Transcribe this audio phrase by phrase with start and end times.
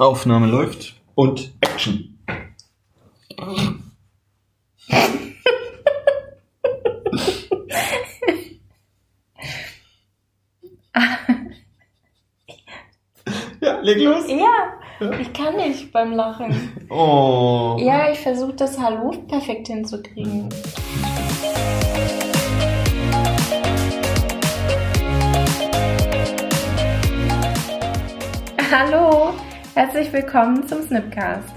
[0.00, 2.18] Aufnahme läuft und Action.
[13.60, 14.24] ja, leg los.
[14.26, 14.72] Ja,
[15.20, 16.86] ich kann nicht beim Lachen.
[16.88, 17.76] Oh.
[17.78, 20.48] Ja, ich versuche das Hallo perfekt hinzukriegen.
[28.70, 29.29] Hallo,
[29.74, 31.48] herzlich willkommen zum Snipcast.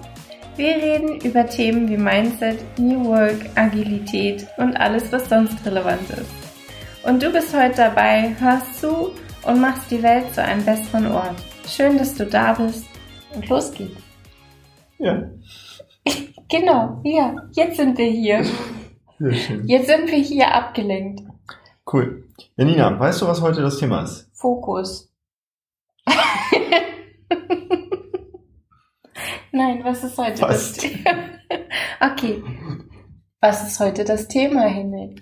[0.56, 6.32] Wir reden über Themen wie Mindset, New Work, Agilität und alles, was sonst relevant ist.
[7.04, 9.12] Und du bist heute dabei, hörst zu
[9.46, 11.36] und machst die Welt zu einem besseren Ort.
[11.68, 12.86] Schön, dass du da bist.
[13.36, 14.02] Und los geht's.
[15.00, 15.24] Ja,
[16.50, 18.44] Genau, ja, jetzt sind wir hier.
[19.18, 19.68] sehr schön.
[19.68, 21.24] Jetzt sind wir hier abgelenkt.
[21.92, 22.26] Cool.
[22.56, 24.30] Janina, weißt du, was heute das Thema ist?
[24.34, 25.12] Fokus.
[29.54, 30.84] Nein, was ist heute Fast.
[30.84, 31.12] das Thema?
[32.02, 32.44] Okay.
[33.40, 35.22] Was ist heute das Thema, Henrik?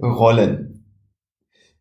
[0.00, 0.84] Rollen.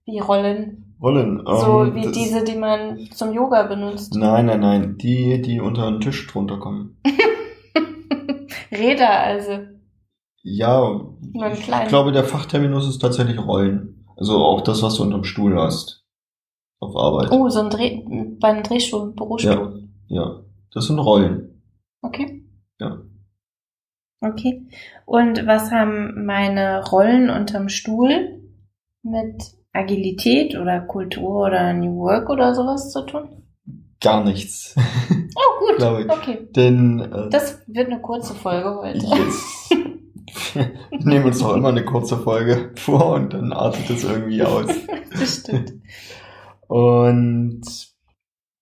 [0.05, 0.95] Wie Rollen?
[1.01, 1.41] Rollen.
[1.45, 4.13] So ähm, wie das- diese, die man zum Yoga benutzt.
[4.15, 4.97] Nein, nein, nein.
[4.99, 7.01] Die, die unter den Tisch drunter kommen.
[8.71, 9.59] Räder also.
[10.43, 11.01] Ja,
[11.53, 14.05] ich glaube, der Fachterminus ist tatsächlich Rollen.
[14.17, 16.05] Also auch das, was du unterm Stuhl hast.
[16.79, 17.31] Auf Arbeit.
[17.31, 18.01] Oh, so ein Dreh,
[18.39, 19.89] bei einem Drehstuhl, Bürostuhl.
[20.07, 20.41] Ja,
[20.73, 21.61] das sind Rollen.
[22.01, 22.43] Okay.
[22.79, 23.01] Ja.
[24.21, 24.67] Okay.
[25.05, 28.41] Und was haben meine Rollen unterm Stuhl
[29.03, 33.29] mit Agilität oder Kultur oder New Work oder sowas zu tun?
[34.01, 34.75] Gar nichts.
[35.35, 35.77] Oh, gut.
[35.77, 36.09] Glaube ich.
[36.11, 36.47] Okay.
[36.55, 38.99] Denn äh, Das wird eine kurze Folge heute.
[38.99, 39.69] yes.
[40.53, 44.67] wir nehmen uns doch immer eine kurze Folge vor und dann artet es irgendwie aus.
[45.11, 45.73] Das stimmt.
[46.67, 47.63] Und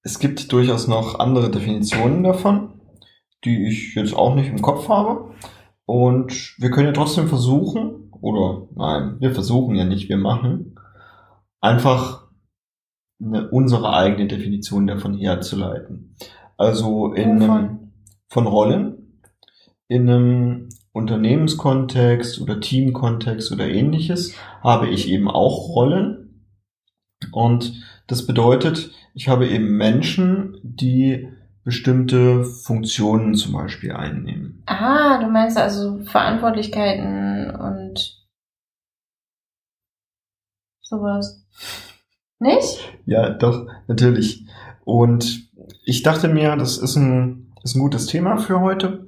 [0.03, 2.81] es gibt durchaus noch andere Definitionen davon,
[3.45, 5.33] die ich jetzt auch nicht im Kopf habe.
[5.85, 10.75] Und wir können ja trotzdem versuchen, oder nein, wir versuchen ja nicht, wir machen,
[11.59, 12.27] einfach
[13.21, 16.15] eine, unsere eigene Definition davon herzuleiten.
[16.57, 17.51] Also in Wovon?
[17.51, 17.91] einem,
[18.29, 19.19] von Rollen,
[19.87, 26.47] in einem Unternehmenskontext oder Teamkontext oder ähnliches habe ich eben auch Rollen.
[27.31, 31.29] Und das bedeutet, ich habe eben Menschen, die
[31.63, 34.63] bestimmte Funktionen zum Beispiel einnehmen.
[34.65, 38.17] Ah, du meinst also Verantwortlichkeiten und
[40.81, 41.45] sowas.
[42.39, 42.79] Nicht?
[43.05, 44.47] Ja, doch, natürlich.
[44.83, 45.49] Und
[45.85, 49.07] ich dachte mir, das ist ein, ist ein gutes Thema für heute,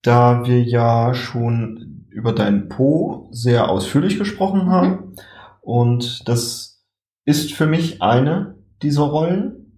[0.00, 5.14] da wir ja schon über dein Po sehr ausführlich gesprochen haben.
[5.60, 6.82] Und das
[7.26, 9.72] ist für mich eine dieser Rollen.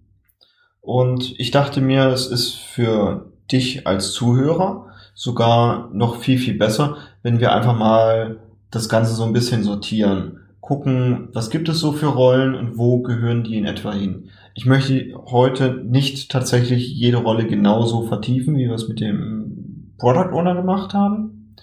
[0.81, 6.97] Und ich dachte mir, es ist für dich als Zuhörer sogar noch viel, viel besser,
[7.23, 8.39] wenn wir einfach mal
[8.69, 10.39] das Ganze so ein bisschen sortieren.
[10.59, 14.29] Gucken, was gibt es so für Rollen und wo gehören die in etwa hin.
[14.55, 20.33] Ich möchte heute nicht tatsächlich jede Rolle genauso vertiefen, wie wir es mit dem Product
[20.33, 21.55] Owner gemacht haben.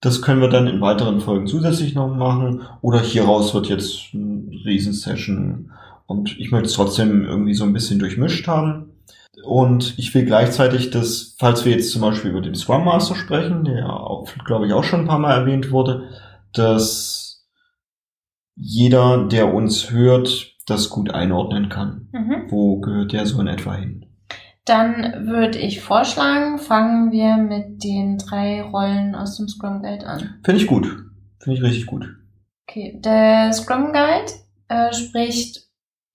[0.00, 2.62] Das können wir dann in weiteren Folgen zusätzlich noch machen.
[2.80, 5.70] Oder hieraus wird jetzt eine Riesensession.
[6.06, 8.92] Und ich möchte es trotzdem irgendwie so ein bisschen durchmischt haben.
[9.44, 13.64] Und ich will gleichzeitig, dass, falls wir jetzt zum Beispiel über den Scrum Master sprechen,
[13.64, 16.10] der auch, glaube ich, auch schon ein paar Mal erwähnt wurde,
[16.52, 17.46] dass
[18.54, 22.08] jeder, der uns hört, das gut einordnen kann.
[22.12, 22.46] Mhm.
[22.48, 24.06] Wo gehört der so in etwa hin?
[24.64, 30.40] Dann würde ich vorschlagen, fangen wir mit den drei Rollen aus dem Scrum Guide an.
[30.44, 30.86] Finde ich gut.
[31.40, 32.06] Finde ich richtig gut.
[32.68, 34.32] Okay, der Scrum Guide
[34.68, 35.62] äh, spricht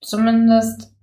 [0.01, 0.95] zumindest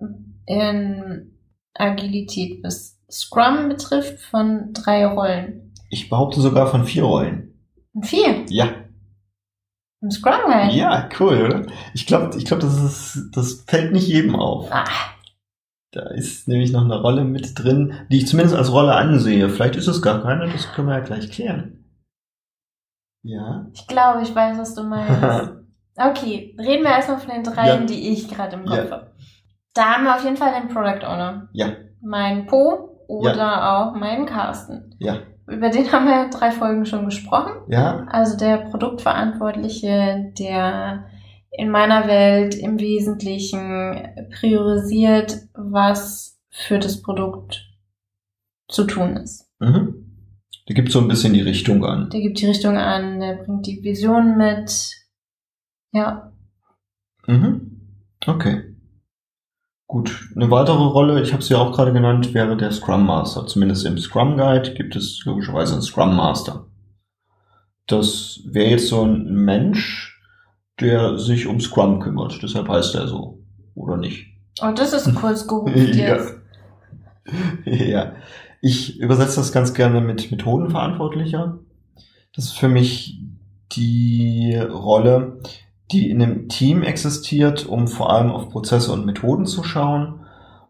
[0.45, 1.37] in
[1.73, 5.73] Agilität bis Scrum betrifft von drei Rollen.
[5.89, 7.59] Ich behaupte sogar von vier Rollen.
[7.93, 8.67] Und vier Ja.
[10.01, 10.75] im Scrum Guide.
[10.75, 11.65] Ja, cool, oder?
[11.93, 14.69] Ich glaube, ich glaub, das ist, das fällt nicht jedem auf.
[14.71, 14.85] Ah,
[15.91, 19.49] Da ist nämlich noch eine Rolle mit drin, die ich zumindest als Rolle ansehe.
[19.49, 21.85] Vielleicht ist es gar keine, das können wir ja gleich klären.
[23.23, 23.67] Ja.
[23.73, 25.53] ich glaube, ich weiß, was du meinst.
[25.97, 27.85] Okay, reden wir erstmal von den dreien, Ja.
[27.85, 28.91] die ich gerade im Kopf Ja.
[28.91, 29.11] habe.
[29.73, 31.49] Da haben wir auf jeden Fall den Product Owner.
[31.53, 31.67] Ja.
[32.01, 34.95] Mein Po oder auch meinen Carsten.
[34.99, 35.19] Ja.
[35.47, 37.53] Über den haben wir drei Folgen schon gesprochen.
[37.69, 38.05] Ja.
[38.09, 41.05] Also der Produktverantwortliche, der
[41.51, 44.07] in meiner Welt im Wesentlichen
[44.39, 47.65] priorisiert, was für das Produkt
[48.67, 49.49] zu tun ist.
[49.59, 50.01] Mhm.
[50.67, 52.09] Da gibt so ein bisschen die Richtung an.
[52.09, 54.91] Der gibt die Richtung an, der bringt die Vision mit.
[55.95, 56.31] Ja,
[57.27, 57.81] Mhm.
[58.25, 58.75] Okay.
[59.87, 63.45] Gut, eine weitere Rolle, ich habe sie ja auch gerade genannt, wäre der Scrum Master.
[63.47, 66.67] Zumindest im Scrum Guide gibt es logischerweise einen Scrum Master.
[67.87, 70.19] Das wäre jetzt so ein Mensch,
[70.79, 72.41] der sich um Scrum kümmert.
[72.41, 73.43] Deshalb heißt er so,
[73.75, 74.25] oder nicht?
[74.61, 76.35] Oh, das ist kurz gerufen jetzt.
[77.65, 77.71] ja.
[77.71, 78.15] ja.
[78.61, 81.59] Ich übersetze das ganz gerne mit Methodenverantwortlicher.
[82.35, 83.19] Das ist für mich
[83.71, 85.39] die Rolle,
[85.91, 90.25] die in einem Team existiert, um vor allem auf Prozesse und Methoden zu schauen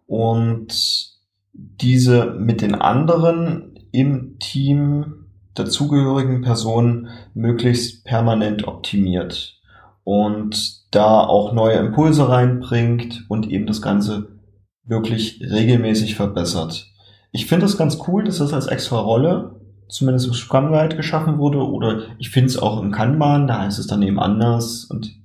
[0.08, 1.14] und
[1.54, 9.62] diese mit den anderen im Team dazugehörigen Personen möglichst permanent optimiert
[10.04, 14.40] und da auch neue Impulse reinbringt und eben das Ganze
[14.84, 16.88] wirklich regelmäßig verbessert.
[17.32, 19.55] Ich finde es ganz cool, dass das als extra Rolle
[19.88, 23.80] zumindest im Scrum Guide geschaffen wurde oder ich finde es auch im Kanban, da heißt
[23.80, 25.16] es dann eben anders und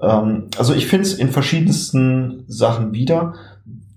[0.00, 3.34] ähm, also ich finde es in verschiedensten Sachen wieder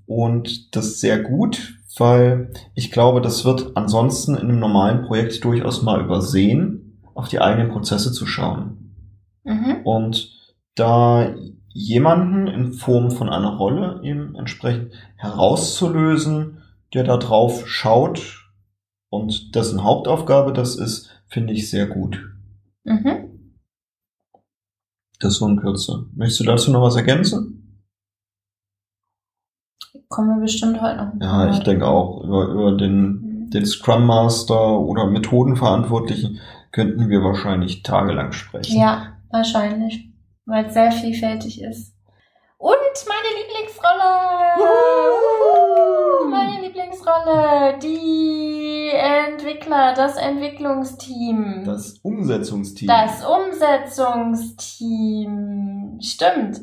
[0.05, 5.81] und das sehr gut, weil ich glaube, das wird ansonsten in einem normalen Projekt durchaus
[5.81, 8.93] mal übersehen, auf die eigenen Prozesse zu schauen.
[9.43, 9.77] Mhm.
[9.83, 10.31] Und
[10.75, 11.33] da
[11.69, 16.61] jemanden in Form von einer Rolle eben entsprechend herauszulösen,
[16.93, 18.44] der da drauf schaut
[19.15, 22.19] und dessen Hauptaufgabe das ist, finde ich sehr gut.
[22.83, 23.25] Mhm.
[25.19, 26.05] Das so in Kürze.
[26.13, 27.81] Möchtest du dazu noch was ergänzen?
[30.09, 31.13] Kommen wir bestimmt heute noch.
[31.21, 32.23] Ja, ich denke auch.
[32.23, 33.49] Über, über den, mhm.
[33.49, 36.39] den Scrum Master oder Methodenverantwortlichen
[36.71, 38.77] könnten wir wahrscheinlich tagelang sprechen.
[38.77, 40.11] Ja, wahrscheinlich.
[40.45, 41.95] Weil es sehr vielfältig ist.
[42.57, 42.75] Und
[43.07, 44.57] meine Lieblingsrolle!
[44.59, 46.29] Juhu!
[46.29, 47.79] Meine Lieblingsrolle!
[47.81, 48.64] Die
[48.95, 51.63] Entwickler, das Entwicklungsteam.
[51.65, 52.87] Das Umsetzungsteam.
[52.87, 55.99] Das Umsetzungsteam.
[56.01, 56.61] Stimmt.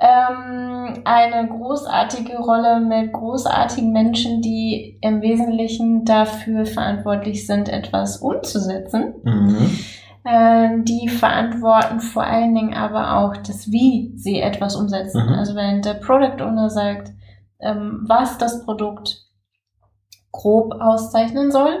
[0.00, 9.14] Ähm, eine großartige Rolle mit großartigen Menschen, die im Wesentlichen dafür verantwortlich sind, etwas umzusetzen.
[9.22, 9.78] Mhm
[10.24, 15.26] äh, die verantworten vor allen Dingen aber auch das, wie sie etwas umsetzen.
[15.26, 15.32] Mhm.
[15.32, 17.12] Also wenn der Product Owner sagt,
[17.60, 19.21] ähm, was das Produkt
[20.32, 21.76] grob auszeichnen soll,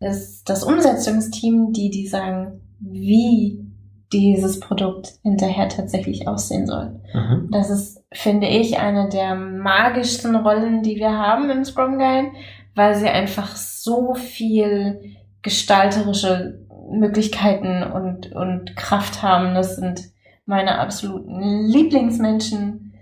[0.00, 3.64] ist das Umsetzungsteam, die die sagen, wie
[4.12, 7.00] dieses Produkt hinterher tatsächlich aussehen soll.
[7.12, 7.48] Mhm.
[7.50, 12.30] Das ist, finde ich, eine der magischsten Rollen, die wir haben im Scrum Guide,
[12.74, 16.60] weil sie einfach so viel gestalterische
[16.90, 19.54] Möglichkeiten und, und Kraft haben.
[19.54, 20.02] Das sind
[20.46, 22.94] meine absoluten Lieblingsmenschen,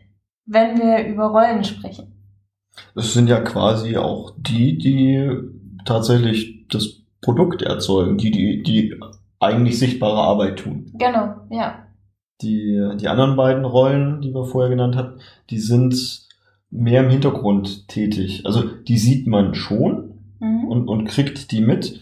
[0.47, 2.13] wenn wir über Rollen sprechen.
[2.95, 5.31] Es sind ja quasi auch die, die
[5.85, 9.01] tatsächlich das Produkt erzeugen, die, die, die
[9.39, 10.91] eigentlich sichtbare Arbeit tun.
[10.95, 11.87] Genau, ja.
[12.41, 15.21] Die, die anderen beiden Rollen, die wir vorher genannt hatten,
[15.51, 16.27] die sind
[16.71, 18.43] mehr im Hintergrund tätig.
[18.45, 20.65] Also die sieht man schon mhm.
[20.65, 22.01] und, und kriegt die mit.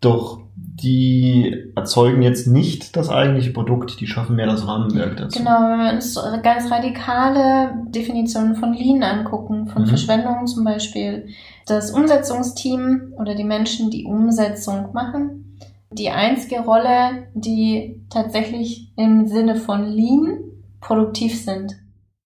[0.00, 0.40] Doch
[0.82, 5.38] die erzeugen jetzt nicht das eigentliche Produkt, die schaffen mehr das Rahmenwerk dazu.
[5.38, 9.86] Genau, wenn wir uns ganz radikale Definitionen von Lean angucken, von mhm.
[9.86, 11.28] Verschwendung zum Beispiel,
[11.66, 15.58] das Umsetzungsteam oder die Menschen, die Umsetzung machen,
[15.90, 20.38] die einzige Rolle, die tatsächlich im Sinne von Lean
[20.80, 21.76] produktiv sind.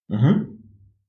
[0.08, 0.58] Mhm.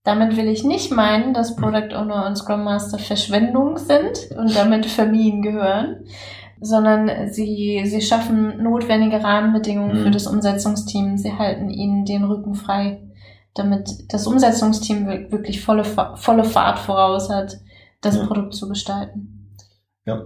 [0.04, 4.86] Damit will ich nicht meinen, dass Product Owner und Scrum Master Verschwendung sind und damit
[4.86, 6.06] vermieden gehören,
[6.64, 10.04] sondern sie, sie schaffen notwendige Rahmenbedingungen mhm.
[10.04, 11.18] für das Umsetzungsteam.
[11.18, 13.02] Sie halten ihnen den Rücken frei,
[13.54, 17.58] damit das Umsetzungsteam wirklich volle, volle Fahrt voraus hat,
[18.02, 18.26] das ja.
[18.26, 19.50] Produkt zu gestalten.
[20.06, 20.24] Ja,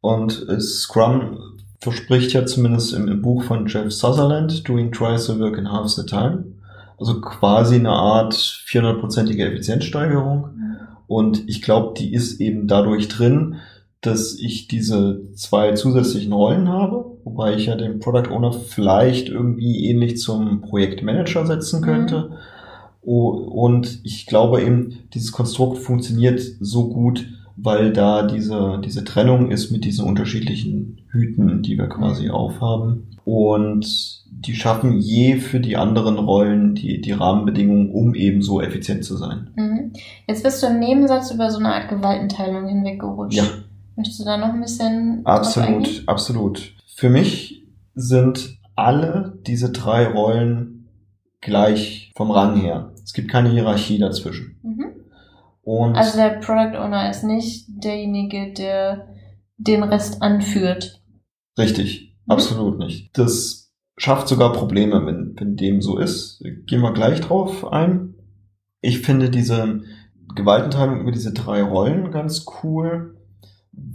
[0.00, 1.38] und Scrum
[1.80, 5.88] verspricht ja zumindest im, im Buch von Jeff Sutherland, Doing Twice the Work in Half
[5.88, 6.44] the Time,
[6.98, 10.50] also quasi eine Art 400-prozentige Effizienzsteigerung.
[10.54, 10.76] Mhm.
[11.06, 13.56] Und ich glaube, die ist eben dadurch drin,
[14.00, 19.86] dass ich diese zwei zusätzlichen Rollen habe, wobei ich ja den Product Owner vielleicht irgendwie
[19.86, 22.30] ähnlich zum Projektmanager setzen könnte.
[22.30, 22.36] Mhm.
[23.02, 27.26] Und ich glaube eben, dieses Konstrukt funktioniert so gut,
[27.56, 32.30] weil da diese, diese Trennung ist mit diesen unterschiedlichen Hüten, die wir quasi mhm.
[32.30, 33.06] aufhaben.
[33.24, 39.04] Und die schaffen je für die anderen Rollen die, die Rahmenbedingungen, um eben so effizient
[39.04, 39.50] zu sein.
[39.56, 39.92] Mhm.
[40.26, 43.36] Jetzt bist du im Nebensatz über so eine Art Gewaltenteilung hinweggerutscht.
[43.36, 43.44] Ja.
[44.00, 45.20] Möchtest du da noch ein bisschen?
[45.26, 46.74] Absolut, absolut.
[46.96, 50.88] Für mich sind alle diese drei Rollen
[51.42, 52.94] gleich vom Rang her.
[53.04, 54.58] Es gibt keine Hierarchie dazwischen.
[54.62, 54.86] Mhm.
[55.60, 59.08] Und also der Product Owner ist nicht derjenige, der
[59.58, 61.02] den Rest anführt.
[61.58, 62.32] Richtig, mhm.
[62.32, 63.10] absolut nicht.
[63.18, 66.42] Das schafft sogar Probleme, wenn, wenn dem so ist.
[66.64, 68.14] Gehen wir gleich drauf ein.
[68.80, 69.82] Ich finde diese,
[70.34, 73.16] Gewaltenteilung über diese drei Rollen ganz cool,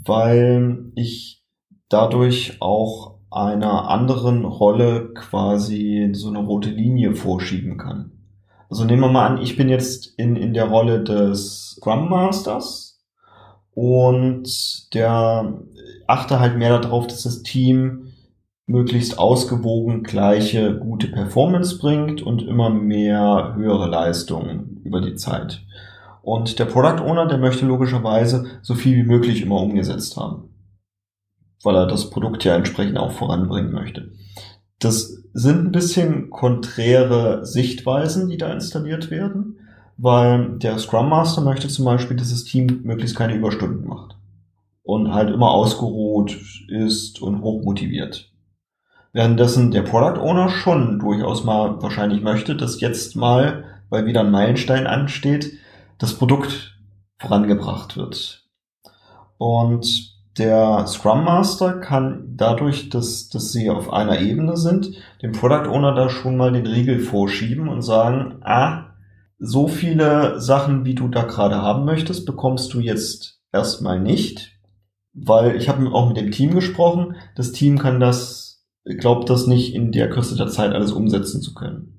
[0.06, 1.44] weil ich
[1.89, 8.12] dadurch auch einer anderen Rolle quasi so eine rote Linie vorschieben kann.
[8.70, 13.04] Also nehmen wir mal an, ich bin jetzt in, in der Rolle des Scrum Masters
[13.74, 15.62] und der
[16.08, 18.13] achte halt mehr darauf, dass das Team
[18.68, 25.62] möglichst ausgewogen gleiche gute Performance bringt und immer mehr höhere Leistungen über die Zeit.
[26.25, 30.50] Und der Product Owner, der möchte logischerweise so viel wie möglich immer umgesetzt haben,
[31.63, 34.12] weil er das Produkt ja entsprechend auch voranbringen möchte.
[34.79, 39.60] Das sind ein bisschen konträre Sichtweisen, die da installiert werden,
[39.98, 44.17] weil der Scrum Master möchte zum Beispiel, dass das Team möglichst keine Überstunden macht
[44.82, 46.39] und halt immer ausgeruht
[46.70, 48.32] ist und hochmotiviert.
[49.13, 54.32] Währenddessen der Product Owner schon durchaus mal wahrscheinlich möchte, dass jetzt mal, weil wieder ein
[54.32, 55.60] Meilenstein ansteht,
[55.98, 56.78] das Produkt
[57.18, 58.44] vorangebracht wird.
[59.38, 65.70] Und der Scrum Master kann dadurch, dass, dass sie auf einer Ebene sind, dem Product
[65.70, 68.96] Owner da schon mal den Riegel vorschieben und sagen, ah,
[69.40, 74.58] so viele Sachen, wie du da gerade haben möchtest, bekommst du jetzt erstmal nicht,
[75.14, 77.16] weil ich habe auch mit dem Team gesprochen.
[77.36, 78.46] Das Team kann das
[78.86, 81.95] glaubt das nicht in der Kürze der Zeit alles umsetzen zu können.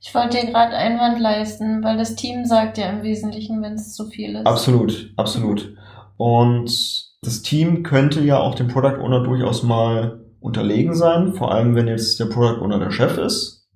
[0.00, 3.94] Ich wollte dir gerade Einwand leisten, weil das Team sagt ja im Wesentlichen, wenn es
[3.94, 4.46] zu viel ist.
[4.46, 5.74] Absolut, absolut.
[6.16, 11.74] Und das Team könnte ja auch dem Product Owner durchaus mal unterlegen sein, vor allem
[11.74, 13.68] wenn jetzt der Product Owner der Chef ist.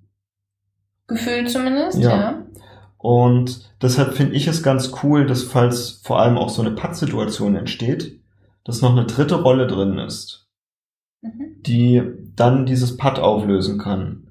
[1.07, 2.09] Gefühlt zumindest, ja.
[2.09, 2.43] ja.
[2.97, 7.57] Und deshalb finde ich es ganz cool, dass falls vor allem auch so eine Pattsituation
[7.57, 8.21] entsteht,
[8.63, 10.47] dass noch eine dritte Rolle drin ist,
[11.21, 11.61] mhm.
[11.61, 12.01] die
[12.35, 14.22] dann dieses Putt auflösen kann.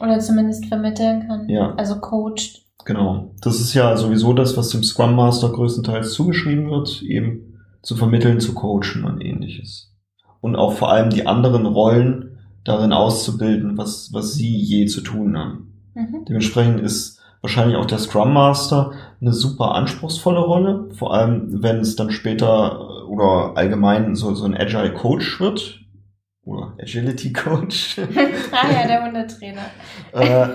[0.00, 1.48] Oder zumindest vermitteln kann.
[1.48, 1.74] Ja.
[1.74, 2.62] Also coacht.
[2.84, 3.34] Genau.
[3.42, 8.40] Das ist ja sowieso das, was dem Scrum Master größtenteils zugeschrieben wird, eben zu vermitteln,
[8.40, 9.94] zu coachen und ähnliches.
[10.40, 15.36] Und auch vor allem die anderen Rollen darin auszubilden, was, was sie je zu tun
[15.36, 15.72] haben.
[15.94, 16.24] Mhm.
[16.28, 21.96] Dementsprechend ist wahrscheinlich auch der Scrum Master eine super anspruchsvolle Rolle, vor allem wenn es
[21.96, 25.80] dann später oder allgemein so, so ein Agile Coach wird,
[26.48, 27.98] oder Agility Coach.
[28.52, 29.62] ah ja, der Hundetrainer.
[30.12, 30.48] äh,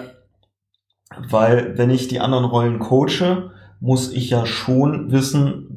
[1.29, 5.67] weil wenn ich die anderen Rollen coache, muss ich ja schon wissen,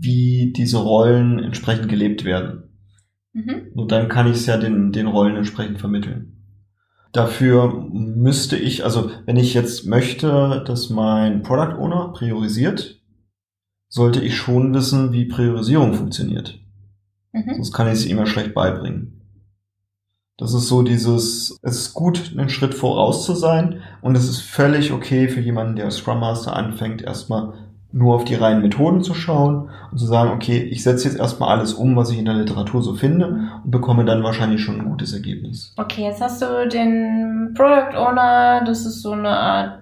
[0.00, 2.64] wie diese Rollen entsprechend gelebt werden.
[3.32, 3.68] Mhm.
[3.74, 6.36] Nur dann kann ich es ja den, den Rollen entsprechend vermitteln.
[7.12, 13.00] Dafür müsste ich, also wenn ich jetzt möchte, dass mein Product Owner priorisiert,
[13.88, 16.60] sollte ich schon wissen, wie Priorisierung funktioniert.
[17.32, 17.54] Mhm.
[17.54, 19.19] Sonst kann ich es ihm ja schlecht beibringen.
[20.40, 24.40] Das ist so dieses, es ist gut, einen Schritt voraus zu sein und es ist
[24.40, 27.52] völlig okay für jemanden, der Scrum Master anfängt, erstmal
[27.92, 31.50] nur auf die reinen Methoden zu schauen und zu sagen, okay, ich setze jetzt erstmal
[31.50, 34.88] alles um, was ich in der Literatur so finde und bekomme dann wahrscheinlich schon ein
[34.88, 35.74] gutes Ergebnis.
[35.76, 39.80] Okay, jetzt hast du den Product Owner, das ist so eine Art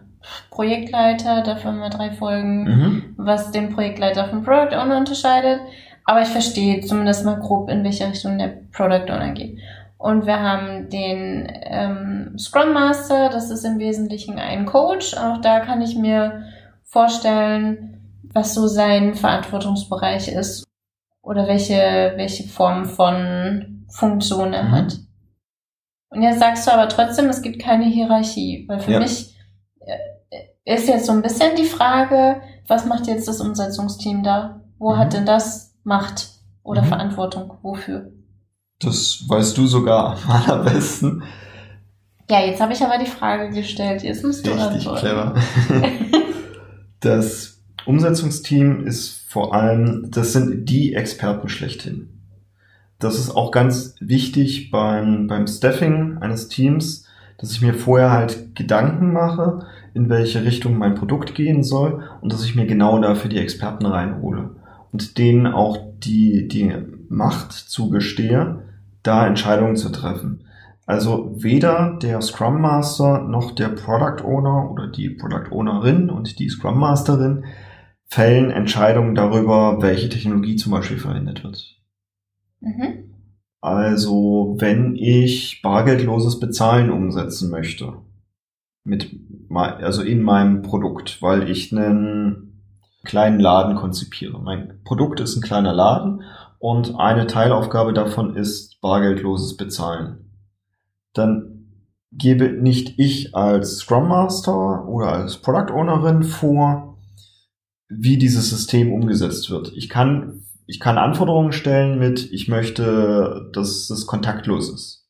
[0.51, 3.03] Projektleiter, dafür haben wir drei Folgen, mhm.
[3.17, 5.61] was den Projektleiter vom Product Owner unterscheidet.
[6.05, 9.59] Aber ich verstehe zumindest mal grob, in welche Richtung der Product Owner geht.
[9.99, 15.17] Und wir haben den ähm, Scrum Master, das ist im Wesentlichen ein Coach.
[15.17, 16.45] Auch da kann ich mir
[16.85, 20.65] vorstellen, was so sein Verantwortungsbereich ist
[21.21, 24.71] oder welche, welche Form von Funktion er mhm.
[24.71, 24.99] hat.
[26.11, 29.01] Und jetzt sagst du aber trotzdem, es gibt keine Hierarchie, weil für ja.
[29.01, 29.37] mich
[29.81, 34.61] äh, ist jetzt so ein bisschen die Frage, was macht jetzt das Umsetzungsteam da?
[34.79, 34.99] Wo mhm.
[34.99, 36.29] hat denn das Macht
[36.63, 36.87] oder mhm.
[36.87, 37.59] Verantwortung?
[37.63, 38.13] Wofür?
[38.81, 41.23] Das weißt du sogar am allerbesten.
[42.31, 44.03] Ja, jetzt habe ich aber die Frage gestellt.
[44.03, 45.01] Jetzt musst du Richtig antworten.
[45.01, 45.35] clever.
[47.01, 52.11] das Umsetzungsteam ist vor allem, das sind die Experten schlechthin.
[52.99, 57.07] Das ist auch ganz wichtig beim, beim Staffing eines Teams,
[57.39, 62.33] dass ich mir vorher halt Gedanken mache, in welche Richtung mein Produkt gehen soll und
[62.33, 64.51] dass ich mir genau dafür die Experten reinhole
[64.93, 66.75] und denen auch die, die
[67.09, 68.63] Macht zugestehe,
[69.09, 70.45] da Entscheidungen zu treffen.
[70.87, 76.49] Also weder der Scrum Master noch der Product Owner oder die Product Ownerin und die
[76.49, 77.45] Scrum Masterin
[78.07, 81.77] fällen Entscheidungen darüber, welche Technologie zum Beispiel verwendet wird.
[82.61, 83.15] Mhm.
[83.61, 87.95] Also wenn ich bargeldloses Bezahlen umsetzen möchte,
[88.85, 89.15] mit,
[89.51, 92.63] also in meinem Produkt, weil ich einen
[93.05, 94.41] kleinen Laden konzipiere.
[94.41, 96.23] Mein Produkt ist ein kleiner Laden
[96.59, 100.33] und eine Teilaufgabe davon ist bargeldloses Bezahlen.
[101.15, 101.59] Dann
[102.13, 106.99] gebe nicht ich als Scrum Master oder als Product Ownerin vor,
[107.89, 109.73] wie dieses System umgesetzt wird.
[109.75, 115.07] Ich kann, ich kann Anforderungen stellen mit, ich möchte, dass es kontaktlos ist.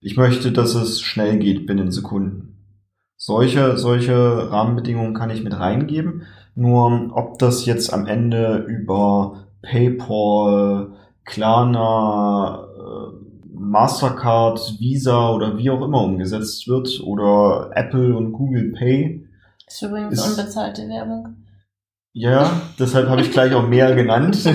[0.00, 2.52] Ich möchte, dass es schnell geht binnen Sekunden.
[3.16, 6.22] Solche, solche Rahmenbedingungen kann ich mit reingeben.
[6.54, 10.92] Nur ob das jetzt am Ende über PayPal,
[11.24, 13.12] Klarna, äh,
[13.54, 19.26] Mastercard, Visa oder wie auch immer umgesetzt wird oder Apple und Google Pay.
[19.66, 21.36] Das ist übrigens ist, unbezahlte Werbung.
[22.12, 24.36] Ja, deshalb habe ich gleich auch mehr genannt.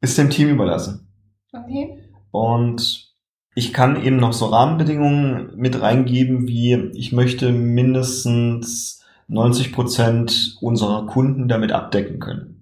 [0.00, 1.08] ist dem Team überlassen.
[1.52, 1.98] Okay.
[2.30, 3.12] Und
[3.54, 11.06] ich kann eben noch so Rahmenbedingungen mit reingeben, wie ich möchte mindestens 90 Prozent unserer
[11.06, 12.54] Kunden damit abdecken können.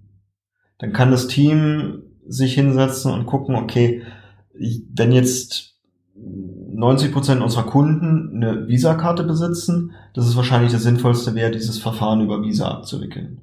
[0.79, 4.03] Dann kann das Team sich hinsetzen und gucken, okay,
[4.53, 5.75] wenn jetzt
[6.15, 12.21] 90 Prozent unserer Kunden eine Visa-Karte besitzen, das ist wahrscheinlich der sinnvollste Wert, dieses Verfahren
[12.21, 13.41] über Visa abzuwickeln.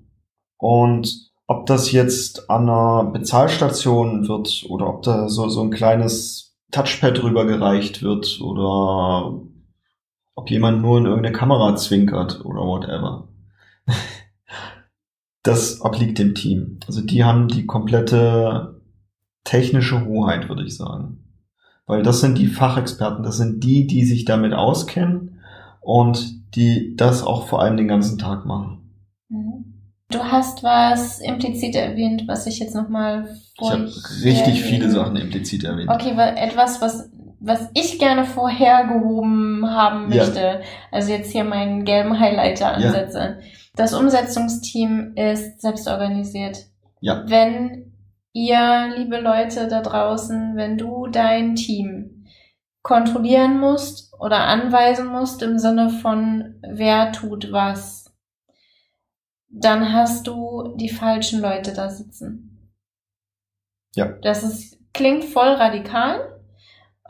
[0.56, 6.56] Und ob das jetzt an einer Bezahlstation wird oder ob da so, so ein kleines
[6.70, 9.40] Touchpad rübergereicht wird oder
[10.40, 13.28] ob jemand nur in irgendeine Kamera zwinkert oder whatever.
[15.42, 16.80] Das obliegt dem Team.
[16.86, 18.80] Also die haben die komplette
[19.44, 21.24] technische Hoheit, würde ich sagen.
[21.86, 25.40] Weil das sind die Fachexperten, das sind die, die sich damit auskennen
[25.80, 28.92] und die das auch vor allem den ganzen Tag machen.
[29.28, 29.64] Mhm.
[30.10, 33.28] Du hast was implizit erwähnt, was ich jetzt nochmal
[33.58, 33.74] vor.
[33.74, 35.88] Ich habe richtig viele Sachen implizit erwähnt.
[35.88, 37.09] Okay, weil etwas, was
[37.40, 40.60] was ich gerne vorhergehoben haben möchte, ja.
[40.92, 43.18] also jetzt hier meinen gelben Highlighter ansetze.
[43.18, 43.36] Ja.
[43.74, 46.66] Das Umsetzungsteam ist selbst organisiert.
[47.00, 47.24] Ja.
[47.26, 47.94] Wenn
[48.32, 52.26] ihr, liebe Leute da draußen, wenn du dein Team
[52.82, 58.14] kontrollieren musst oder anweisen musst im Sinne von wer tut was,
[59.48, 62.70] dann hast du die falschen Leute da sitzen.
[63.94, 64.12] Ja.
[64.22, 66.39] Das ist, klingt voll radikal,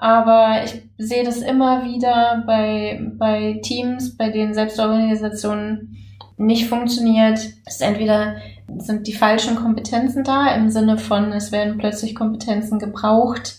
[0.00, 5.98] aber ich sehe das immer wieder bei, bei Teams, bei denen Selbstorganisationen
[6.38, 7.38] nicht funktioniert.
[7.66, 8.36] Es ist entweder
[8.78, 13.56] sind die falschen Kompetenzen da im Sinne von, es werden plötzlich Kompetenzen gebraucht,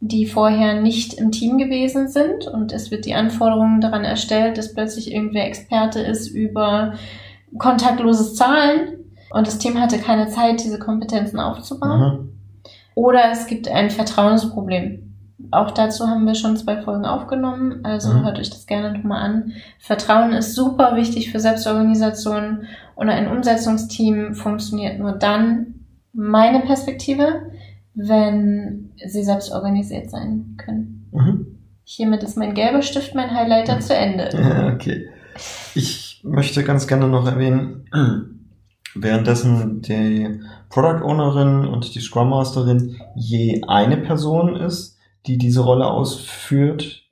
[0.00, 4.74] die vorher nicht im Team gewesen sind und es wird die Anforderung daran erstellt, dass
[4.74, 6.94] plötzlich irgendwer Experte ist über
[7.56, 12.00] kontaktloses Zahlen und das Team hatte keine Zeit, diese Kompetenzen aufzubauen.
[12.00, 12.32] Mhm.
[12.96, 15.13] Oder es gibt ein Vertrauensproblem
[15.50, 18.24] auch dazu haben wir schon zwei Folgen aufgenommen, also mhm.
[18.24, 19.52] hört euch das gerne nochmal an.
[19.78, 25.74] Vertrauen ist super wichtig für Selbstorganisation und ein Umsetzungsteam funktioniert nur dann,
[26.12, 27.50] meine Perspektive,
[27.94, 31.10] wenn sie selbst organisiert sein können.
[31.12, 31.58] Mhm.
[31.82, 34.30] Hiermit ist mein gelber Stift, mein Highlighter zu Ende.
[34.32, 35.08] Ja, okay.
[35.74, 37.88] Ich möchte ganz gerne noch erwähnen,
[38.94, 44.93] währenddessen die Product Ownerin und die Scrum Masterin je eine Person ist,
[45.26, 47.02] die diese Rolle ausführt,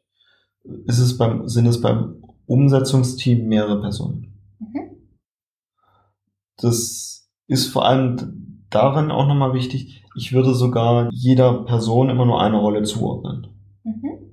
[0.64, 4.34] ist es beim, sind es beim Umsetzungsteam mehrere Personen.
[4.58, 4.96] Mhm.
[6.58, 10.04] Das ist vor allem darin auch nochmal wichtig.
[10.16, 13.48] Ich würde sogar jeder Person immer nur eine Rolle zuordnen.
[13.84, 14.32] Mhm.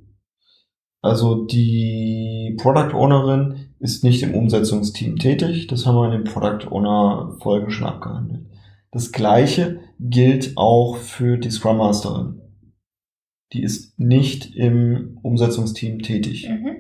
[1.01, 5.67] Also die Product Ownerin ist nicht im Umsetzungsteam tätig.
[5.67, 8.45] Das haben wir in den Product Owner Folgen schon abgehandelt.
[8.91, 12.41] Das gleiche gilt auch für die Scrum Masterin
[13.53, 16.47] die ist nicht im Umsetzungsteam tätig.
[16.49, 16.75] Mhm.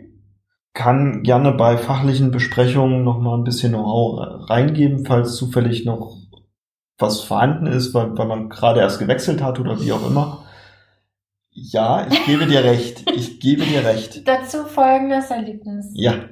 [0.73, 6.17] Kann gerne bei fachlichen Besprechungen noch mal ein bisschen Know-how reingeben, falls zufällig noch
[6.97, 10.45] was vorhanden ist, weil, weil man gerade erst gewechselt hat oder wie auch immer.
[11.51, 13.09] Ja, ich gebe dir recht.
[13.15, 14.27] Ich gebe dir recht.
[14.27, 15.91] Dazu folgendes Erlebnis.
[15.93, 16.29] Ja.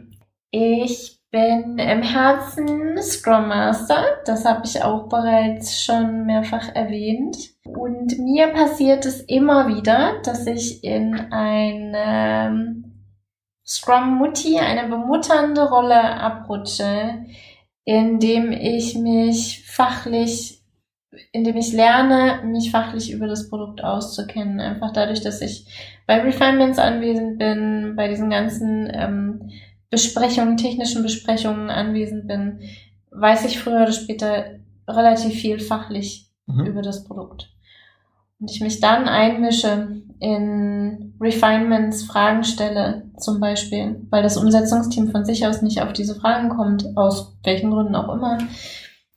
[0.51, 4.03] Ich bin im Herzen Scrum Master.
[4.25, 7.37] Das habe ich auch bereits schon mehrfach erwähnt.
[7.63, 12.83] Und mir passiert es immer wieder, dass ich in eine
[13.65, 17.25] Scrum Mutti, eine bemutternde Rolle abrutsche,
[17.83, 20.63] indem ich mich fachlich,
[21.31, 24.59] indem ich lerne, mich fachlich über das Produkt auszukennen.
[24.59, 25.67] Einfach dadurch, dass ich
[26.07, 29.51] bei Refinements anwesend bin, bei diesen ganzen ähm,
[29.89, 32.59] Besprechungen, technischen Besprechungen anwesend bin,
[33.11, 34.45] weiß ich früher oder später
[34.87, 36.65] relativ viel fachlich mhm.
[36.65, 37.49] über das Produkt.
[38.39, 45.25] Und ich mich dann einmische in Refinements, Fragen stelle, zum Beispiel, weil das Umsetzungsteam von
[45.25, 48.37] sich aus nicht auf diese Fragen kommt, aus welchen Gründen auch immer,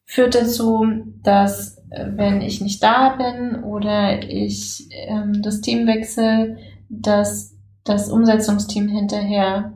[0.06, 0.87] führt dazu,
[1.22, 6.56] dass äh, wenn ich nicht da bin oder ich ähm, das Team wechsle,
[6.88, 7.54] dass
[7.85, 9.72] das Umsetzungsteam hinterher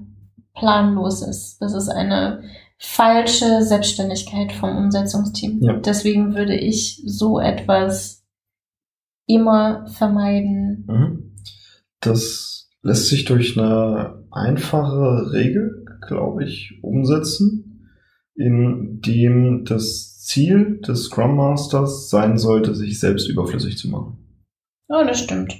[0.55, 1.59] planlos ist.
[1.61, 2.43] Das ist eine
[2.79, 5.61] falsche Selbstständigkeit vom Umsetzungsteam.
[5.63, 5.75] Ja.
[5.75, 8.25] Deswegen würde ich so etwas
[9.27, 10.85] immer vermeiden.
[10.87, 11.35] Mhm.
[12.01, 17.89] Das lässt sich durch eine einfache Regel, glaube ich, umsetzen,
[18.35, 24.19] in dem das Ziel des Scrum Masters sein sollte, sich selbst überflüssig zu machen.
[24.89, 25.55] Ja, das stimmt.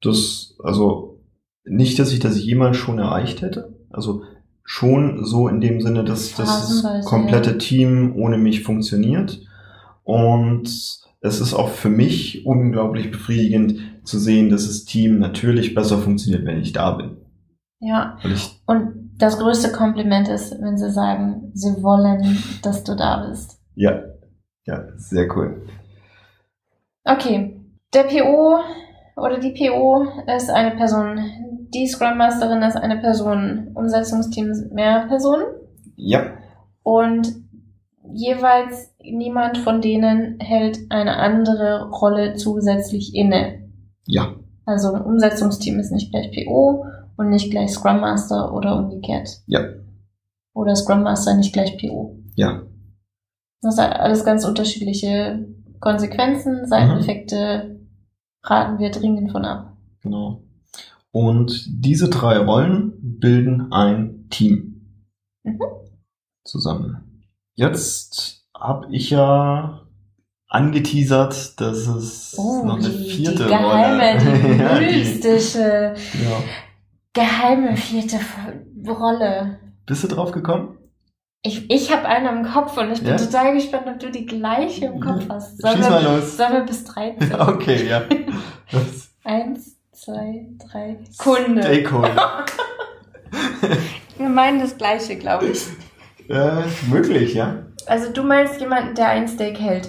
[0.00, 1.20] Das, also,
[1.64, 3.76] nicht, dass ich das jemals schon erreicht hätte.
[3.90, 4.22] Also,
[4.64, 9.40] schon so in dem Sinne, dass das komplette Team ohne mich funktioniert.
[10.02, 10.68] Und
[11.20, 16.44] es ist auch für mich unglaublich befriedigend zu sehen, dass das Team natürlich besser funktioniert,
[16.44, 17.16] wenn ich da bin.
[17.80, 18.18] Ja.
[18.66, 23.58] Und das größte Kompliment ist, wenn sie sagen, sie wollen, dass du da bist.
[23.74, 24.02] ja,
[24.64, 25.62] ja, sehr cool.
[27.04, 27.52] Okay.
[27.94, 28.58] Der PO
[29.16, 31.18] oder die PO ist eine Person.
[31.74, 33.70] Die Scrum Masterin ist eine Person.
[33.74, 35.44] Umsetzungsteam sind mehr Personen.
[35.96, 36.26] Ja,
[36.82, 37.32] Und
[38.12, 43.68] jeweils niemand von denen hält eine andere Rolle zusätzlich inne.
[44.06, 46.84] ja, Also ein Umsetzungsteam ist nicht gleich PO
[47.16, 49.40] und nicht gleich Scrum Master oder umgekehrt.
[49.46, 49.60] Ja.
[50.54, 52.16] Oder Scrum Master nicht gleich PO.
[52.34, 52.62] ja,
[53.62, 55.46] Das hat alles ganz unterschiedliche
[55.80, 57.80] Konsequenzen, Seiteneffekte,
[58.42, 59.76] raten wir dringend von ab.
[60.02, 60.42] genau.
[61.16, 64.74] Und diese drei Rollen bilden ein Team
[65.44, 65.60] Mhm.
[66.44, 67.22] zusammen.
[67.54, 69.80] Jetzt habe ich ja
[70.48, 74.88] angeteasert, dass es noch eine Oh, die, vierte die geheime, die Rolle.
[74.92, 76.42] die, mystische, ja.
[77.14, 78.18] geheime vierte
[78.86, 79.58] Rolle.
[79.86, 80.76] Bist du drauf gekommen?
[81.42, 83.16] Ich, ich habe eine im Kopf und ich bin Ja?
[83.16, 85.62] total gespannt, ob du die gleiche im Kopf hast.
[85.62, 86.36] Sollen Schieß wir, mal los.
[86.36, 87.34] sollen wir bis 13?
[87.40, 88.02] Okay, ja.
[89.24, 89.75] Eins,
[90.06, 90.98] zwei, drei.
[91.18, 91.62] Kunde.
[91.64, 92.46] Stakeholder.
[94.18, 95.66] Wir meinen das gleiche, glaube ich.
[96.28, 97.66] äh, möglich, ja.
[97.86, 99.88] Also du meinst jemanden, der ein Steak hält.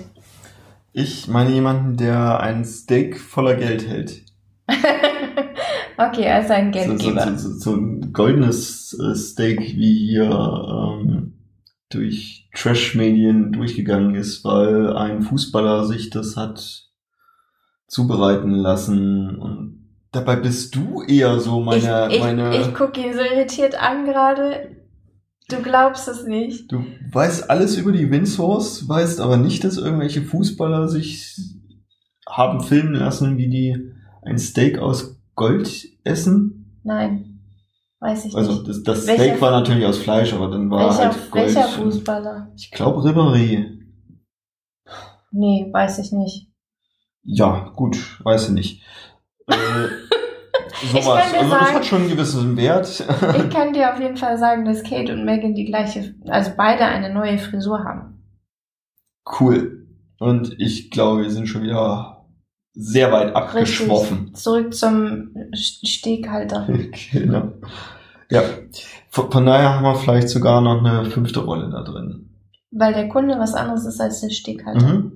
[0.92, 4.24] Ich meine jemanden, der ein Steak voller Geld hält.
[5.98, 7.38] okay, also ein So, so, Geldgeber.
[7.38, 11.34] so, so, so ein goldenes äh, Steak, wie hier ähm,
[11.90, 16.88] durch Trash-Medien durchgegangen ist, weil ein Fußballer sich das hat
[17.88, 19.77] zubereiten lassen und
[20.12, 24.06] dabei bist du eher so meine, ich ich, meine ich gucke ihn so irritiert an
[24.06, 24.76] gerade.
[25.50, 26.70] Du glaubst es nicht.
[26.72, 31.38] Du weißt alles über die Windsors, weißt aber nicht, dass irgendwelche Fußballer sich
[32.28, 33.92] haben filmen lassen, wie die
[34.24, 36.80] ein Steak aus Gold essen.
[36.84, 37.40] Nein,
[38.02, 38.68] weiß ich Also nicht.
[38.68, 41.46] das, das Welcher- Steak war natürlich aus Fleisch, aber dann war Welcher, halt Gold.
[41.46, 42.52] welcher Fußballer?
[42.58, 43.78] Ich glaube Ribéry.
[45.32, 46.48] Nee, weiß ich nicht.
[47.24, 48.77] Ja, gut, weiß ich nicht.
[49.48, 49.56] Äh,
[50.84, 51.06] Ich sowas.
[51.24, 52.88] kann dir Also das sagen- hat schon einen gewissen Wert.
[53.00, 56.86] Ich kann dir auf jeden Fall sagen, dass Kate und Megan die gleiche, also beide
[56.86, 58.22] eine neue Frisur haben.
[59.40, 59.88] cool.
[60.20, 62.26] Und ich glaube, wir sind schon wieder
[62.74, 64.34] sehr weit abgeschwoffen.
[64.36, 66.68] Zurück zum St- Steghalter.
[67.12, 67.54] genau.
[68.30, 68.44] Ja,
[69.10, 72.30] von, von daher haben wir vielleicht sogar noch eine fünfte Rolle da drin.
[72.72, 74.86] Weil der Kunde was anderes ist als der Steghalter.
[74.88, 75.12] Mhm.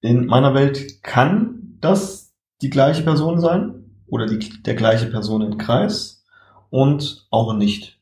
[0.00, 2.21] In meiner Welt kann das
[2.62, 6.24] die gleiche Person sein oder die, der gleiche Personenkreis
[6.70, 8.00] und auch nicht.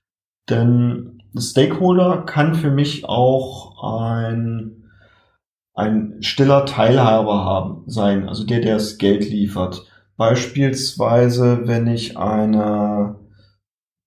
[0.48, 4.90] Denn Stakeholder kann für mich auch ein,
[5.74, 9.86] ein stiller Teilhaber haben, sein, also der, der das Geld liefert.
[10.16, 13.16] Beispielsweise, wenn ich eine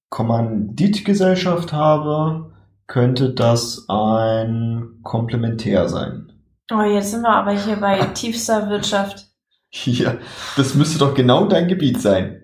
[0.09, 2.53] Kommanditgesellschaft habe,
[2.85, 6.31] könnte das ein Komplementär sein.
[6.71, 9.32] Oh, jetzt sind wir aber hier bei tiefster Wirtschaft.
[9.85, 10.17] Ja,
[10.55, 12.39] das müsste doch genau dein Gebiet sein.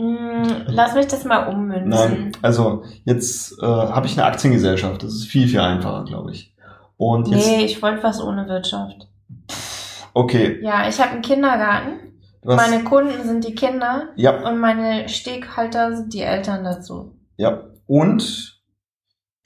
[0.00, 1.88] Hm, lass mich das mal ummünzen.
[1.88, 5.02] Nein, also jetzt äh, habe ich eine Aktiengesellschaft.
[5.02, 6.56] Das ist viel, viel einfacher, glaube ich.
[6.96, 9.08] Und jetzt, Nee, ich wollte was ohne Wirtschaft.
[10.14, 12.18] okay, Ja, ich habe einen Kindergarten.
[12.42, 17.18] was, Meine Kunden sind die Kinder ja, und meine Steghalter sind die Eltern dazu.
[17.36, 17.62] ja.
[17.86, 18.62] Und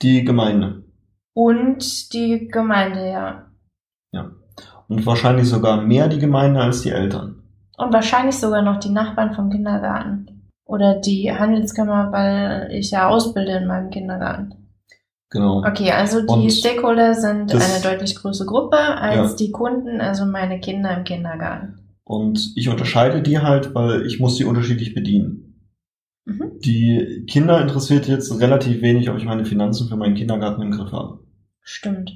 [0.01, 0.85] die Gemeinde.
[1.33, 3.45] Und die Gemeinde, ja.
[4.89, 7.43] Und wahrscheinlich sogar mehr die Gemeinde als die Eltern.
[7.77, 10.49] Und wahrscheinlich sogar noch die Nachbarn vom Kindergarten.
[10.65, 14.53] Oder die Handelskammer, weil ich ja ausbilde in meinem Kindergarten.
[15.29, 15.59] Genau.
[15.59, 19.35] Okay, also die Und Stakeholder sind eine deutlich größere Gruppe als Ja.
[19.37, 21.79] die Kunden, also meine Kinder im Kindergarten.
[22.03, 25.61] Und ich unterscheide die halt, weil ich muss die unterschiedlich bedienen.
[26.25, 26.59] Mhm.
[26.65, 30.91] Die Kinder interessiert jetzt relativ wenig, ob ich meine Finanzen für meinen Kindergarten im Griff
[30.91, 31.19] habe.
[31.61, 32.11] Stimmt.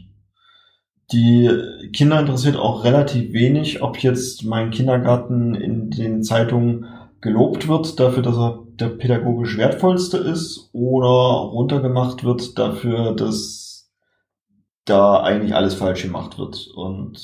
[1.13, 1.47] Die
[1.93, 6.87] Kinder interessiert auch relativ wenig, ob jetzt mein Kindergarten in den Zeitungen
[7.21, 13.91] gelobt wird, dafür, dass er der pädagogisch wertvollste ist oder runtergemacht wird dafür, dass
[14.85, 17.17] da eigentlich alles falsch gemacht wird und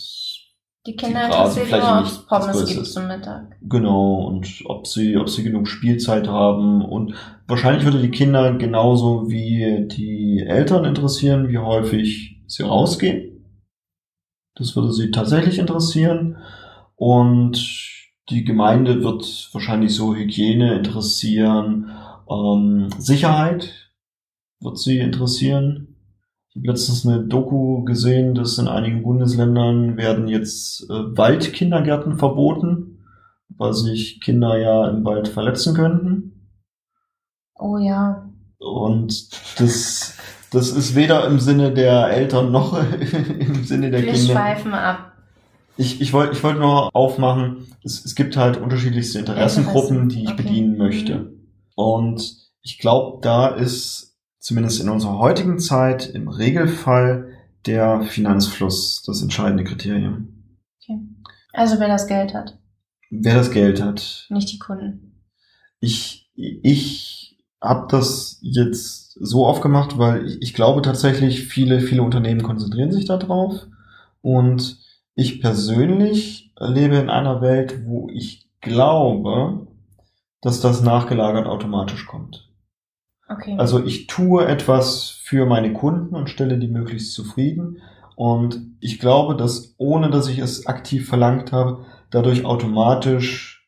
[0.85, 3.57] Die Kinder Rasenfläche nur, ob es Pommes gibt zum Mittag.
[3.61, 6.85] Genau, und ob sie, ob sie genug Spielzeit haben.
[6.85, 7.15] Und
[7.47, 13.38] wahrscheinlich würde die Kinder genauso wie die Eltern interessieren, wie häufig sie rausgehen.
[14.59, 16.37] Das würde sie tatsächlich interessieren.
[16.95, 17.79] Und
[18.29, 21.91] die Gemeinde wird wahrscheinlich so Hygiene interessieren,
[22.29, 23.91] ähm, Sicherheit
[24.59, 25.95] wird sie interessieren.
[26.49, 32.99] Ich habe letztens eine Doku gesehen, dass in einigen Bundesländern werden jetzt äh, Waldkindergärten verboten,
[33.49, 36.49] weil sich Kinder ja im Wald verletzen könnten.
[37.55, 38.29] Oh ja.
[38.59, 40.17] Und das,
[40.51, 42.77] das ist weder im Sinne der Eltern noch
[43.39, 44.33] im Sinne der Wir Kinder.
[44.33, 45.13] schweifen ab.
[45.77, 50.29] Ich, ich wollte ich wollte nur aufmachen, es, es gibt halt unterschiedlichste Interessengruppen, die ich
[50.31, 50.43] Okay.
[50.43, 51.33] bedienen möchte.
[51.75, 57.33] Und ich glaube, da ist zumindest in unserer heutigen Zeit im Regelfall
[57.65, 60.45] der Finanzfluss das entscheidende Kriterium.
[60.81, 60.99] Okay.
[61.53, 62.57] Also wer das Geld hat,
[63.11, 64.27] Wer das Geld hat.
[64.29, 65.23] nicht die Kunden.
[65.79, 67.28] Ich, ich
[67.61, 73.05] habe das jetzt so aufgemacht, weil ich, ich glaube tatsächlich, viele, viele Unternehmen konzentrieren sich
[73.05, 73.67] darauf.
[74.21, 74.79] Und
[75.15, 79.67] ich persönlich lebe in einer Welt, wo ich glaube,
[80.41, 82.49] dass das nachgelagert automatisch kommt.
[83.27, 83.55] Okay.
[83.57, 87.81] Also ich tue etwas für meine Kunden und stelle die möglichst zufrieden.
[88.15, 93.58] Und ich glaube, dass ohne dass ich es aktiv verlangt habe, dadurch automatisch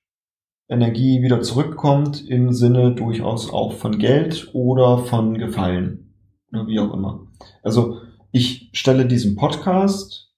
[0.71, 6.15] Energie wieder zurückkommt im Sinne durchaus auch von Geld oder von Gefallen.
[6.49, 7.27] Wie auch immer.
[7.62, 7.97] Also
[8.31, 10.31] ich stelle diesen Podcast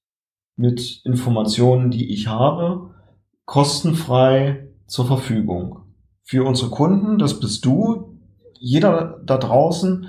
[0.55, 2.95] mit Informationen, die ich habe,
[3.45, 5.81] kostenfrei zur Verfügung.
[6.23, 8.19] Für unsere Kunden, das bist du,
[8.59, 10.07] jeder da draußen,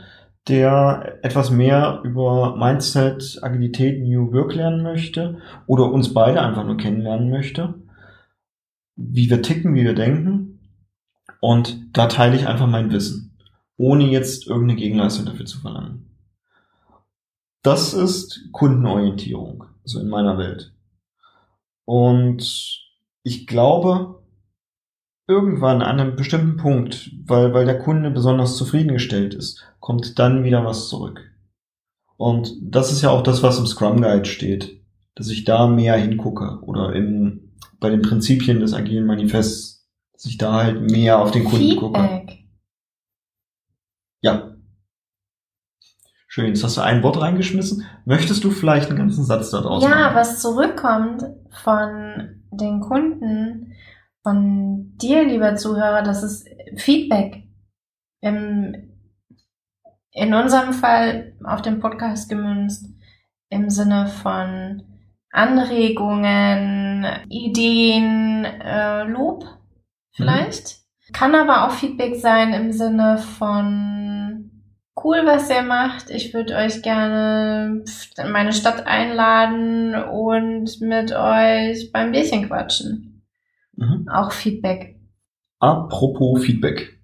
[0.48, 6.76] der etwas mehr über Mindset, Agilität, New Work lernen möchte oder uns beide einfach nur
[6.76, 7.74] kennenlernen möchte,
[8.96, 10.61] wie wir ticken, wie wir denken.
[11.40, 13.38] Und da teile ich einfach mein Wissen,
[13.76, 16.16] ohne jetzt irgendeine Gegenleistung dafür zu verlangen.
[17.62, 20.72] Das ist Kundenorientierung, so in meiner Welt.
[21.85, 22.83] Und
[23.22, 24.22] ich glaube,
[25.26, 30.64] irgendwann an einem bestimmten Punkt, weil, weil der Kunde besonders zufriedengestellt ist, kommt dann wieder
[30.64, 31.20] was zurück.
[32.16, 34.80] Und das ist ja auch das, was im Scrum Guide steht,
[35.14, 37.43] dass ich da mehr hingucke oder im,
[37.84, 42.26] bei den Prinzipien des agilen Manifests, dass ich da halt mehr auf den Kunden gucke.
[44.22, 44.54] Ja.
[46.26, 47.84] Schön, jetzt hast du ein Wort reingeschmissen.
[48.06, 50.14] Möchtest du vielleicht einen ganzen Satz da draus Ja, machen?
[50.16, 51.24] was zurückkommt
[51.62, 53.74] von den Kunden,
[54.22, 57.44] von dir, lieber Zuhörer, das ist Feedback.
[58.22, 58.94] Im,
[60.12, 62.86] in unserem Fall auf dem Podcast gemünzt,
[63.50, 64.82] im Sinne von
[65.34, 69.44] Anregungen, Ideen, äh, Lob
[70.12, 70.78] vielleicht.
[71.12, 74.50] Kann aber auch Feedback sein im Sinne von
[75.02, 76.10] cool, was ihr macht.
[76.10, 77.82] Ich würde euch gerne
[78.16, 83.22] in meine Stadt einladen und mit euch beim Bierchen quatschen.
[83.76, 84.08] Mhm.
[84.08, 85.00] Auch Feedback.
[85.58, 87.00] Apropos Feedback.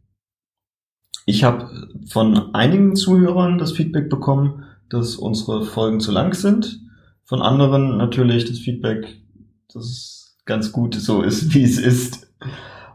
[1.27, 1.69] Ich habe
[2.07, 6.81] von einigen Zuhörern das Feedback bekommen, dass unsere Folgen zu lang sind.
[7.31, 9.23] Von anderen natürlich das Feedback,
[9.73, 12.27] dass es ganz gut so ist, wie es ist.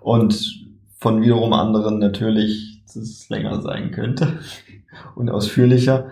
[0.02, 0.68] Und
[0.98, 4.40] von wiederum anderen natürlich, dass es länger sein könnte
[5.16, 6.10] und ausführlicher.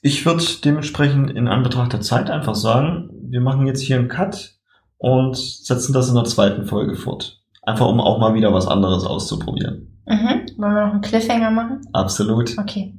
[0.00, 4.54] Ich würde dementsprechend in Anbetracht der Zeit einfach sagen, wir machen jetzt hier einen Cut
[4.96, 7.42] und setzen das in der zweiten Folge fort.
[7.62, 10.00] Einfach um auch mal wieder was anderes auszuprobieren.
[10.06, 10.46] Mhm.
[10.56, 11.82] Wollen wir noch einen Cliffhanger machen?
[11.92, 12.56] Absolut.
[12.56, 12.96] Okay.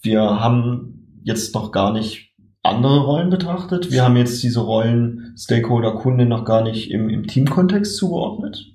[0.00, 2.31] Wir haben jetzt noch gar nicht
[2.62, 3.90] andere Rollen betrachtet.
[3.90, 8.66] Wir haben jetzt diese Rollen Stakeholder, Kunde noch gar nicht im, im Teamkontext zugeordnet.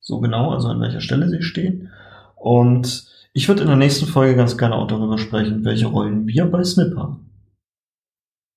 [0.00, 1.90] So genau, also an welcher Stelle sie stehen.
[2.34, 6.46] Und ich würde in der nächsten Folge ganz gerne auch darüber sprechen, welche Rollen wir
[6.50, 7.30] bei Snip haben.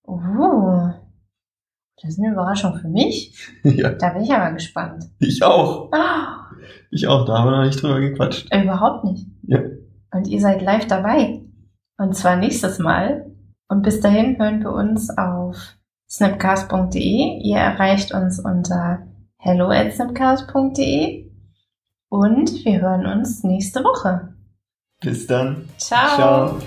[0.07, 0.91] Uh,
[2.01, 3.35] das ist eine Überraschung für mich.
[3.63, 5.05] ja, Da bin ich aber gespannt.
[5.19, 5.91] ich auch.
[5.91, 6.49] Ah,
[6.89, 8.47] Ich auch, da haben wir noch nicht drüber gequatscht.
[8.53, 9.27] überhaupt nicht.
[9.43, 9.59] Ja.
[10.13, 11.41] Und ihr seid live dabei.
[11.97, 13.27] Und zwar nächstes Mal.
[13.71, 15.55] Und bis dahin hören wir uns auf
[16.10, 17.39] snapcast.de.
[17.41, 19.07] Ihr erreicht uns unter
[19.38, 21.31] hello at snapcast.de.
[22.10, 24.34] Und wir hören uns nächste Woche.
[24.99, 25.69] Bis dann.
[25.77, 26.15] Ciao.
[26.17, 26.60] Ciao.